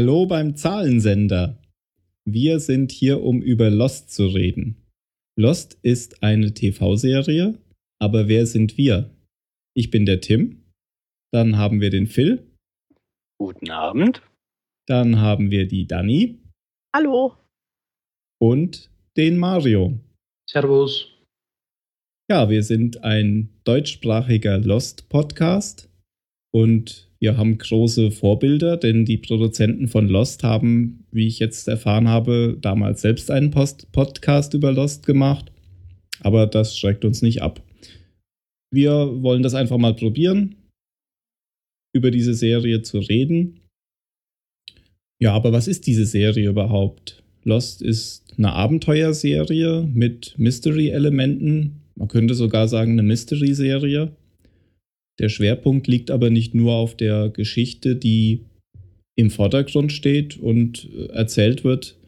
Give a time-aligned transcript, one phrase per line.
[0.00, 1.60] Hallo beim Zahlensender.
[2.24, 4.88] Wir sind hier, um über Lost zu reden.
[5.38, 7.58] Lost ist eine TV-Serie,
[8.00, 9.14] aber wer sind wir?
[9.76, 10.64] Ich bin der Tim.
[11.34, 12.50] Dann haben wir den Phil.
[13.38, 14.22] Guten Abend.
[14.88, 16.38] Dann haben wir die Dani.
[16.96, 17.36] Hallo.
[18.40, 20.00] Und den Mario.
[20.48, 21.12] Servus.
[22.30, 25.89] Ja, wir sind ein deutschsprachiger Lost-Podcast
[26.52, 32.08] und wir haben große Vorbilder, denn die Produzenten von Lost haben, wie ich jetzt erfahren
[32.08, 35.52] habe, damals selbst einen Post Podcast über Lost gemacht.
[36.20, 37.62] Aber das schreckt uns nicht ab.
[38.72, 40.56] Wir wollen das einfach mal probieren,
[41.94, 43.60] über diese Serie zu reden.
[45.20, 47.22] Ja, aber was ist diese Serie überhaupt?
[47.44, 51.82] Lost ist eine Abenteuerserie mit Mystery-Elementen.
[51.96, 54.12] Man könnte sogar sagen, eine Mystery-Serie.
[55.20, 58.46] Der Schwerpunkt liegt aber nicht nur auf der Geschichte, die
[59.16, 61.98] im Vordergrund steht und äh, erzählt wird.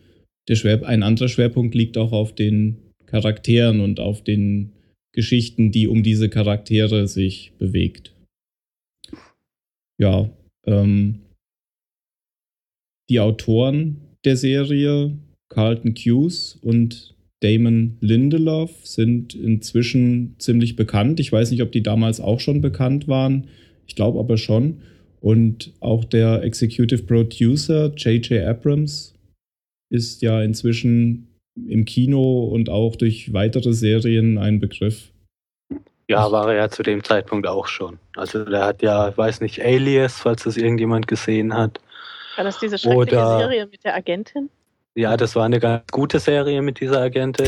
[0.49, 4.73] Der Schwer ein anderer Schwerpunkt liegt auch auf den Charakteren und auf den
[5.15, 8.15] Geschichten, die um diese Charaktere sich bewegt.
[10.01, 10.31] Ja,
[10.67, 11.21] ähm,
[13.11, 15.19] die Autoren der Serie,
[15.51, 17.12] Carlton Hughes und
[17.43, 21.19] Damon Lindelof sind inzwischen ziemlich bekannt.
[21.19, 23.49] Ich weiß nicht, ob die damals auch schon bekannt waren.
[23.87, 24.83] Ich glaube aber schon.
[25.21, 28.45] Und auch der Executive Producer J.J.
[28.45, 29.15] Abrams
[29.91, 31.29] ist ja inzwischen
[31.69, 35.13] im Kino und auch durch weitere Serien ein Begriff.
[36.09, 37.99] Ja, war er ja zu dem Zeitpunkt auch schon.
[38.17, 41.81] Also der hat ja, ich weiß nicht, Alias, falls das irgendjemand gesehen hat.
[42.37, 44.49] War das diese schreckliche Oder, Serie mit der Agentin?
[44.95, 47.47] Ja, das war eine ganz gute Serie mit dieser Agentin.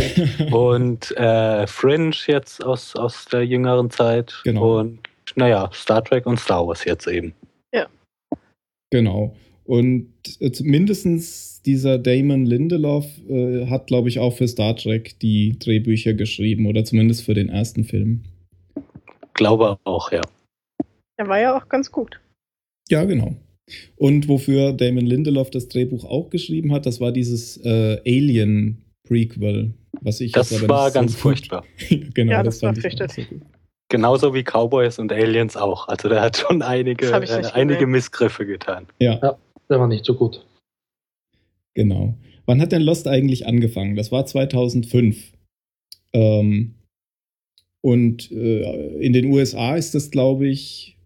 [0.52, 4.40] und äh, Fringe jetzt aus, aus der jüngeren Zeit.
[4.44, 4.80] Genau.
[4.80, 5.00] Und
[5.36, 7.34] naja, Star Trek und Star Wars jetzt eben.
[7.72, 7.86] Ja.
[8.90, 9.36] Genau.
[9.64, 15.58] Und äh, mindestens dieser Damon Lindelof äh, hat, glaube ich, auch für Star Trek die
[15.58, 18.24] Drehbücher geschrieben oder zumindest für den ersten Film.
[19.32, 20.20] Glaube auch, ja.
[21.18, 22.20] Der war ja auch ganz gut.
[22.88, 23.34] Ja, genau.
[23.96, 29.74] Und wofür Damon Lindelof das Drehbuch auch geschrieben hat, das war dieses äh, Alien Prequel,
[30.00, 31.64] was ich Das war ganz so furchtbar.
[32.14, 33.28] genau, ja, das, das war fürchterlich.
[33.30, 33.40] So
[33.88, 35.88] Genauso wie Cowboys und Aliens auch.
[35.88, 38.86] Also der hat schon einige, äh, einige Missgriffe getan.
[38.98, 39.20] Ja.
[39.22, 39.38] ja,
[39.68, 40.44] der war nicht so gut.
[41.74, 42.14] Genau.
[42.46, 43.96] Wann hat denn Lost eigentlich angefangen?
[43.96, 45.32] Das war 2005.
[46.12, 46.74] Ähm,
[47.82, 50.98] und äh, in den USA ist das, glaube ich,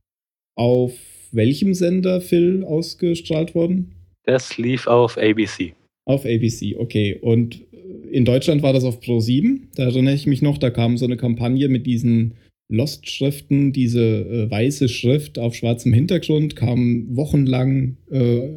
[0.56, 0.92] auf
[1.32, 3.92] welchem Sender, Phil, ausgestrahlt worden?
[4.24, 5.74] Das lief auf ABC.
[6.04, 7.18] Auf ABC, okay.
[7.20, 7.62] Und
[8.10, 9.68] in Deutschland war das auf Pro 7.
[9.74, 12.34] Da erinnere ich mich noch, da kam so eine Kampagne mit diesen
[12.70, 18.48] Lost-Schriften, diese äh, weiße Schrift auf schwarzem Hintergrund, kam wochenlang äh,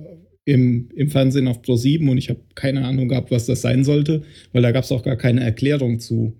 [0.45, 3.83] im, im Fernsehen auf Pro 7 und ich habe keine Ahnung gehabt, was das sein
[3.83, 6.33] sollte, weil da gab es auch gar keine Erklärung zu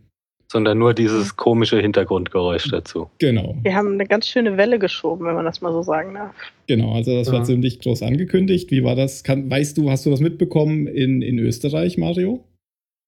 [0.52, 3.10] sondern nur dieses komische Hintergrundgeräusch dazu.
[3.20, 3.56] Genau.
[3.64, 6.36] Wir haben eine ganz schöne Welle geschoben, wenn man das mal so sagen darf.
[6.68, 7.34] Genau, also das ja.
[7.34, 8.70] war ziemlich groß angekündigt.
[8.70, 9.24] Wie war das?
[9.24, 12.44] Kann, weißt du, hast du das mitbekommen in, in Österreich, Mario?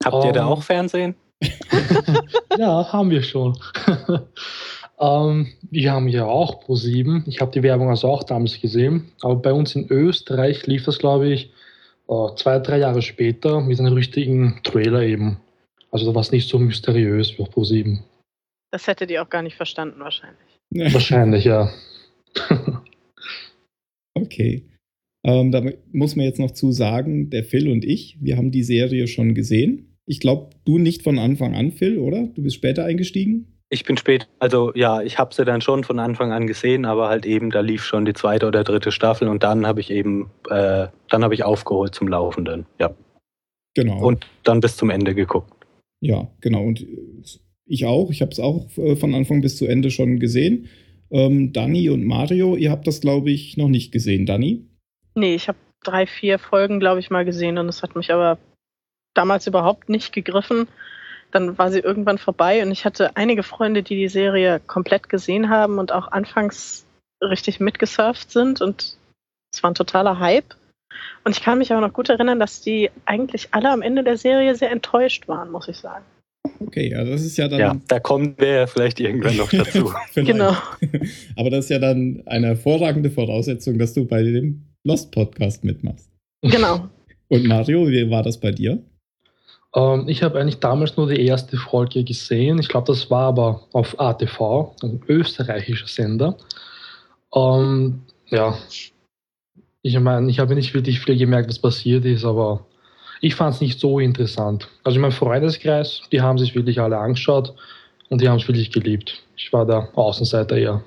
[0.06, 1.16] Habt um, ihr da auch Fernsehen?
[2.58, 3.58] ja, haben wir schon.
[5.02, 7.26] ähm, wir haben ja auch Pro 7.
[7.28, 9.12] Ich habe die Werbung also auch damals gesehen.
[9.22, 11.52] Aber bei uns in Österreich lief das, glaube ich,
[12.08, 15.40] äh, zwei, drei Jahre später mit einem richtigen Trailer eben.
[15.94, 18.00] Also da war es nicht so mysteriös für Pro7.
[18.72, 20.60] Das hättet ihr auch gar nicht verstanden, wahrscheinlich.
[20.72, 21.72] Wahrscheinlich, ja.
[24.16, 24.68] okay.
[25.24, 25.62] Ähm, da
[25.92, 29.36] muss man jetzt noch zu sagen, der Phil und ich, wir haben die Serie schon
[29.36, 29.96] gesehen.
[30.08, 32.24] Ich glaube, du nicht von Anfang an, Phil, oder?
[32.24, 33.60] Du bist später eingestiegen?
[33.70, 37.08] Ich bin spät, also ja, ich habe sie dann schon von Anfang an gesehen, aber
[37.08, 40.32] halt eben, da lief schon die zweite oder dritte Staffel und dann habe ich eben,
[40.50, 42.96] äh, dann habe ich aufgeholt zum Laufenden, ja.
[43.76, 44.04] Genau.
[44.04, 45.63] Und dann bis zum Ende geguckt.
[46.04, 46.64] Ja, genau.
[46.66, 46.86] Und
[47.66, 48.12] ich auch.
[48.12, 50.68] Ich habe es auch äh, von Anfang bis zu Ende schon gesehen.
[51.10, 54.26] Ähm, Dani und Mario, ihr habt das, glaube ich, noch nicht gesehen.
[54.26, 54.68] Dani?
[55.16, 58.38] Nee, ich habe drei, vier Folgen, glaube ich, mal gesehen und es hat mich aber
[59.14, 60.68] damals überhaupt nicht gegriffen.
[61.32, 65.50] Dann war sie irgendwann vorbei und ich hatte einige Freunde, die die Serie komplett gesehen
[65.50, 66.86] haben und auch anfangs
[67.22, 68.98] richtig mitgesurft sind und
[69.54, 70.56] es war ein totaler Hype.
[71.24, 74.18] Und ich kann mich aber noch gut erinnern, dass die eigentlich alle am Ende der
[74.18, 76.04] Serie sehr enttäuscht waren, muss ich sagen.
[76.60, 77.60] Okay, ja, das ist ja dann.
[77.60, 79.94] Ja, da kommen wir vielleicht irgendwann noch dazu.
[80.16, 80.56] genau.
[81.38, 86.10] Aber das ist ja dann eine hervorragende Voraussetzung, dass du bei dem Lost Podcast mitmachst.
[86.42, 86.90] Genau.
[87.30, 88.84] Und Mario, wie war das bei dir?
[89.76, 92.60] Ähm, ich habe eigentlich damals nur die erste Folge gesehen.
[92.60, 96.38] Ich glaube, das war aber auf ATV, ein österreichischer Sender.
[97.34, 98.58] Ähm, ja,
[99.86, 102.66] Ich meine, ich habe nicht wirklich viel gemerkt, was passiert ist, aber
[103.22, 104.70] ich fand es nicht so interessant.
[104.84, 107.54] Also in meinem Freundeskreis, die haben sich wirklich alle angeschaut
[108.10, 109.24] und die haben es wirklich geliebt.
[109.36, 110.84] Ich war der Außenseiter eher.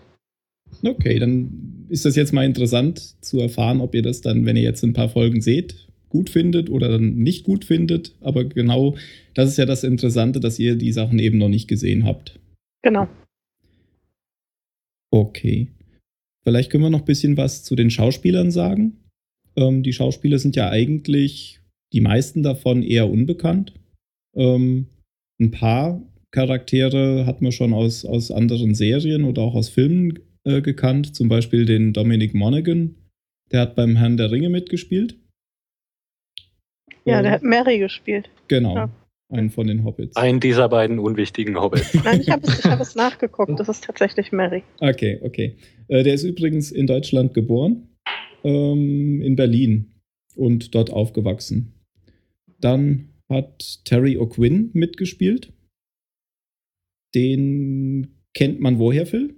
[0.83, 4.63] Okay, dann ist das jetzt mal interessant zu erfahren, ob ihr das dann, wenn ihr
[4.63, 8.15] jetzt ein paar Folgen seht, gut findet oder dann nicht gut findet.
[8.23, 8.97] Aber genau
[9.35, 12.39] das ist ja das Interessante, dass ihr die Sachen eben noch nicht gesehen habt.
[12.83, 13.09] Genau.
[15.11, 15.69] Okay.
[16.47, 19.01] Vielleicht können wir noch ein bisschen was zu den Schauspielern sagen.
[19.57, 21.61] Ähm, die Schauspieler sind ja eigentlich,
[21.93, 23.75] die meisten davon eher unbekannt.
[24.37, 24.87] Ähm,
[25.41, 26.01] ein paar
[26.31, 31.17] Charaktere hat man schon aus, aus anderen Serien oder auch aus Filmen äh, gekannt.
[31.17, 32.95] Zum Beispiel den Dominic Monaghan.
[33.51, 35.17] Der hat beim Herrn der Ringe mitgespielt.
[37.05, 38.31] Ja, der hat Mary gespielt.
[38.47, 38.77] Genau.
[38.77, 38.91] Ja.
[39.29, 40.17] Einen von den Hobbits.
[40.17, 41.95] Einen dieser beiden unwichtigen Hobbits.
[42.05, 43.59] Nein, ich habe es, hab es nachgeguckt.
[43.59, 44.63] Das ist tatsächlich Mary.
[44.79, 45.57] Okay, okay.
[45.89, 47.89] Äh, der ist übrigens in Deutschland geboren,
[48.45, 50.01] ähm, in Berlin
[50.37, 51.75] und dort aufgewachsen.
[52.61, 55.53] Dann hat Terry O'Quinn mitgespielt.
[57.15, 59.35] Den kennt man woher, Phil?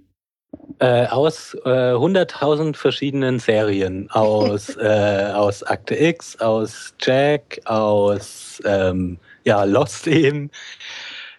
[0.79, 4.09] Äh, aus äh, 100.000 verschiedenen Serien.
[4.11, 9.17] Aus, äh, aus Akte X, aus Jack, aus ähm,
[9.49, 10.51] ja, Lost eben.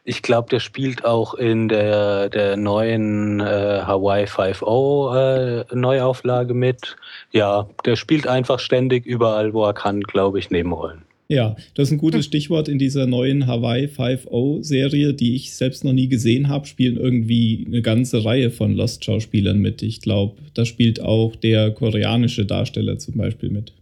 [0.04, 6.96] Ich glaube, der spielt auch in der, der neuen äh, Hawaii 5.0 äh, Neuauflage mit.
[7.30, 11.02] Ja, der spielt einfach ständig überall, wo er kann, glaube ich, Nebenrollen.
[11.28, 15.84] Ja, das ist ein gutes Stichwort in dieser neuen Hawaii 5.0 Serie, die ich selbst
[15.84, 19.82] noch nie gesehen habe, spielen irgendwie eine ganze Reihe von Lost-Schauspielern mit.
[19.82, 23.72] Ich glaube, da spielt auch der koreanische Darsteller zum Beispiel mit.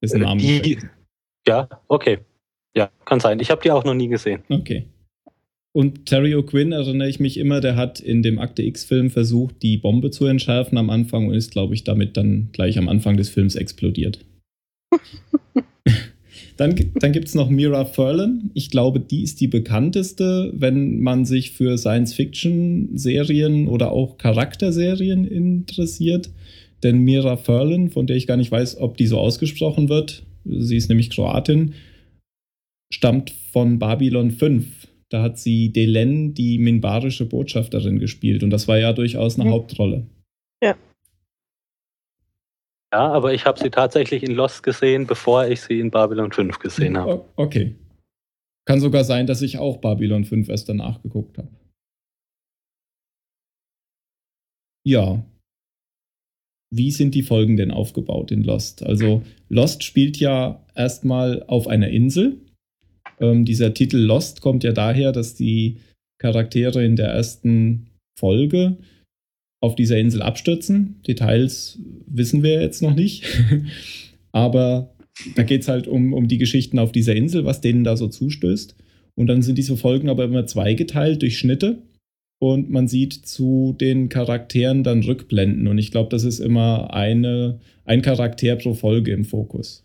[0.00, 0.40] Ist ein Name.
[1.46, 2.20] Ja, okay.
[2.74, 3.40] Ja, kann sein.
[3.40, 4.42] Ich habe die auch noch nie gesehen.
[4.48, 4.86] Okay.
[5.72, 9.78] Und Terry O'Quinn erinnere ich mich immer, der hat in dem Akte X-Film versucht, die
[9.78, 13.30] Bombe zu entschärfen am Anfang und ist, glaube ich, damit dann gleich am Anfang des
[13.30, 14.18] Films explodiert.
[16.58, 18.50] dann dann gibt es noch Mira Furlan.
[18.52, 26.30] Ich glaube, die ist die bekannteste, wenn man sich für Science-Fiction-Serien oder auch Charakterserien interessiert.
[26.82, 30.76] Denn Mira Furlan, von der ich gar nicht weiß, ob die so ausgesprochen wird, sie
[30.76, 31.72] ist nämlich Kroatin,
[32.94, 34.88] stammt von Babylon 5.
[35.08, 38.42] Da hat sie Delen, die minbarische Botschafterin, gespielt.
[38.42, 39.52] Und das war ja durchaus eine mhm.
[39.52, 40.06] Hauptrolle.
[40.62, 40.76] Ja.
[42.92, 46.58] Ja, aber ich habe sie tatsächlich in Lost gesehen, bevor ich sie in Babylon 5
[46.58, 47.24] gesehen habe.
[47.36, 47.74] Okay.
[48.66, 51.48] Kann sogar sein, dass ich auch Babylon 5 erst danach geguckt habe.
[54.84, 55.24] Ja.
[56.74, 58.82] Wie sind die Folgen denn aufgebaut in Lost?
[58.82, 62.40] Also Lost spielt ja erstmal auf einer Insel
[63.20, 65.78] ähm, dieser Titel Lost kommt ja daher, dass die
[66.18, 67.88] Charaktere in der ersten
[68.18, 68.76] Folge
[69.60, 71.00] auf dieser Insel abstürzen.
[71.06, 73.24] Details wissen wir jetzt noch nicht.
[74.32, 74.94] Aber
[75.36, 78.08] da geht es halt um, um die Geschichten auf dieser Insel, was denen da so
[78.08, 78.76] zustößt.
[79.14, 81.82] Und dann sind diese Folgen aber immer zweigeteilt durch Schnitte.
[82.40, 85.68] Und man sieht zu den Charakteren dann Rückblenden.
[85.68, 89.84] Und ich glaube, das ist immer eine, ein Charakter pro Folge im Fokus.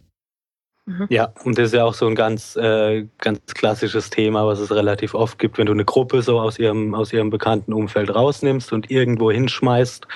[0.87, 1.07] Mhm.
[1.09, 4.71] Ja, und das ist ja auch so ein ganz, äh, ganz klassisches Thema, was es
[4.71, 8.71] relativ oft gibt, wenn du eine Gruppe so aus ihrem, aus ihrem bekannten Umfeld rausnimmst
[8.71, 10.07] und irgendwo hinschmeißt.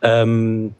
[0.00, 0.74] Ähm,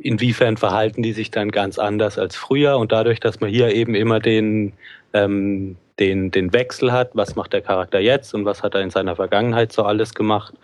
[0.00, 2.78] inwiefern verhalten die sich dann ganz anders als früher?
[2.78, 4.74] Und dadurch, dass man hier eben immer den,
[5.14, 8.90] ähm, den, den Wechsel hat, was macht der Charakter jetzt und was hat er in
[8.90, 10.54] seiner Vergangenheit so alles gemacht,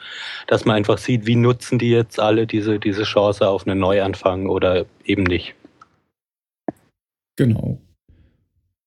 [0.46, 4.48] dass man einfach sieht, wie nutzen die jetzt alle diese, diese Chance auf einen Neuanfang
[4.48, 5.56] oder eben nicht.
[7.38, 7.80] Genau.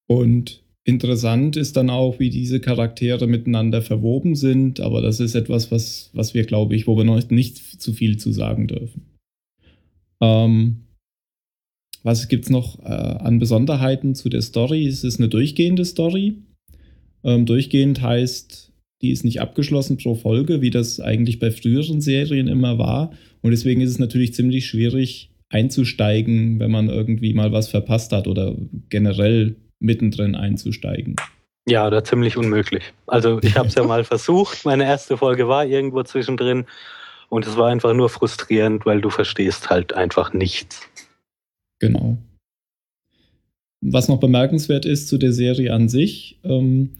[0.10, 5.72] Und interessant ist dann auch, wie diese Charaktere miteinander verwoben sind, aber das ist etwas,
[5.72, 9.06] was, was wir, glaube ich, wo wir noch nicht zu viel zu sagen dürfen.
[10.22, 10.82] Ähm,
[12.04, 14.86] was gibt es noch äh, an Besonderheiten zu der Story?
[14.86, 16.40] Es ist eine durchgehende Story.
[17.24, 22.48] Ähm, durchgehend heißt, die ist nicht abgeschlossen pro Folge, wie das eigentlich bei früheren Serien
[22.48, 23.14] immer war.
[23.42, 28.28] Und deswegen ist es natürlich ziemlich schwierig, einzusteigen, wenn man irgendwie mal was verpasst hat
[28.28, 28.56] oder
[28.90, 31.16] generell mittendrin einzusteigen.
[31.68, 32.94] Ja, oder ziemlich unmöglich.
[33.06, 34.66] Also ich habe es ja mal versucht.
[34.66, 36.66] Meine erste Folge war irgendwo zwischendrin
[37.30, 40.82] und es war einfach nur frustrierend, weil du verstehst halt einfach nichts.
[41.80, 42.18] Genau.
[43.82, 46.92] Was noch bemerkenswert ist zu der Serie an sich, ähm,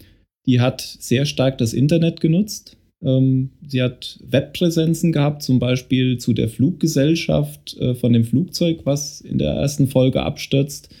[0.46, 2.76] die hat sehr stark das Internet genutzt.
[3.04, 9.20] Ähm, sie hat Webpräsenzen gehabt, zum Beispiel zu der Fluggesellschaft äh, von dem Flugzeug, was
[9.20, 10.94] in der ersten Folge abstürzt.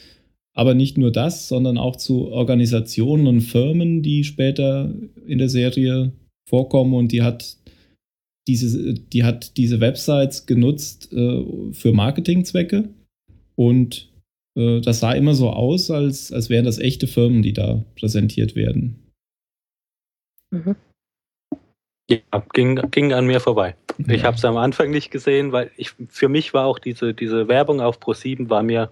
[0.54, 4.92] Aber nicht nur das, sondern auch zu Organisationen und Firmen, die später
[5.26, 6.12] in der Serie
[6.48, 6.92] vorkommen.
[6.94, 7.56] Und die hat
[8.46, 12.88] diese, die hat diese Websites genutzt äh, für Marketingzwecke.
[13.54, 14.12] Und
[14.56, 18.56] äh, das sah immer so aus, als, als wären das echte Firmen, die da präsentiert
[18.56, 18.96] werden.
[20.50, 20.76] Mhm.
[22.32, 23.74] Ja, ging, ging an mir vorbei.
[23.98, 24.14] Ja.
[24.14, 27.48] Ich habe es am Anfang nicht gesehen, weil ich für mich war auch diese, diese
[27.48, 28.90] Werbung auf Pro7 war mir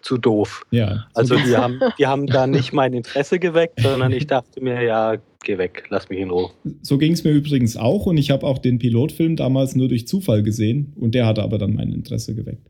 [0.00, 0.64] zu doof.
[0.70, 1.06] Ja.
[1.14, 5.16] Also die haben, die haben da nicht mein Interesse geweckt, sondern ich dachte mir, ja,
[5.42, 6.50] geh weg, lass mich in Ruhe.
[6.82, 10.06] So ging es mir übrigens auch und ich habe auch den Pilotfilm damals nur durch
[10.06, 12.68] Zufall gesehen und der hatte aber dann mein Interesse geweckt.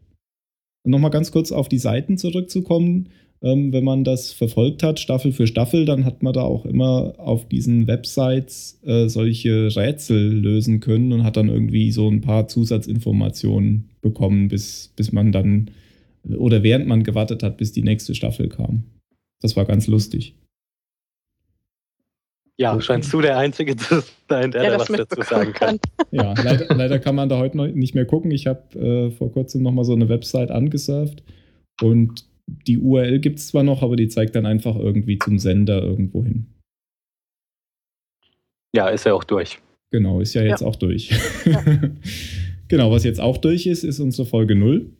[0.84, 3.10] Nochmal ganz kurz auf die Seiten zurückzukommen.
[3.40, 7.14] Ähm, wenn man das verfolgt hat, Staffel für Staffel, dann hat man da auch immer
[7.18, 12.48] auf diesen Websites äh, solche Rätsel lösen können und hat dann irgendwie so ein paar
[12.48, 15.70] Zusatzinformationen bekommen, bis, bis man dann
[16.36, 18.84] oder während man gewartet hat, bis die nächste Staffel kam.
[19.40, 20.34] Das war ganz lustig.
[22.60, 25.78] Ja, scheinst du der Einzige zu sein, der ja, da was dazu sagen kann.
[26.10, 28.32] Ja, leider, leider, kann man da heute noch nicht mehr gucken.
[28.32, 31.22] Ich habe äh, vor kurzem nochmal so eine Website angesurft
[31.80, 32.27] und
[32.66, 36.24] die URL gibt es zwar noch, aber die zeigt dann einfach irgendwie zum Sender irgendwo
[36.24, 36.46] hin.
[38.74, 39.58] Ja, ist ja auch durch.
[39.90, 40.66] Genau, ist ja jetzt ja.
[40.66, 41.10] auch durch.
[41.46, 41.64] Ja.
[42.68, 44.90] genau, was jetzt auch durch ist, ist unsere Folge 0.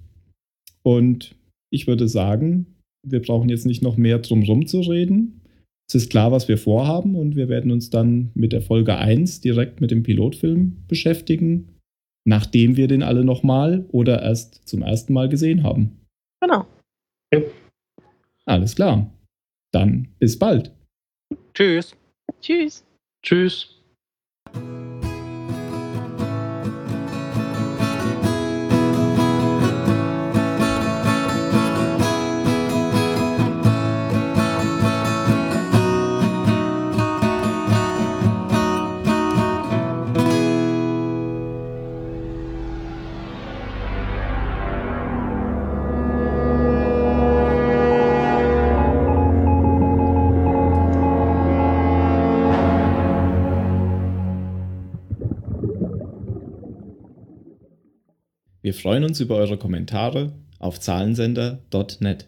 [0.83, 1.37] Und
[1.71, 5.43] ich würde sagen, wir brauchen jetzt nicht noch mehr drum rum zu reden.
[5.89, 9.41] Es ist klar, was wir vorhaben und wir werden uns dann mit der Folge 1
[9.41, 11.77] direkt mit dem Pilotfilm beschäftigen,
[12.27, 15.99] nachdem wir den alle nochmal oder erst zum ersten Mal gesehen haben.
[16.43, 16.67] Genau.
[17.33, 17.41] Ja.
[18.47, 19.11] Alles klar.
[19.73, 20.73] Dann bis bald.
[21.55, 21.95] Tschüss.
[22.41, 22.85] Tschüss.
[23.23, 23.83] Tschüss.
[58.69, 62.27] Wir freuen uns über eure Kommentare auf zahlensender.net.